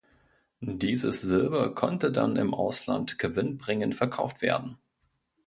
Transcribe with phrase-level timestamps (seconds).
[0.63, 4.79] Dieses Silber konnte dann im Ausland gewinnbringend verkauft werden.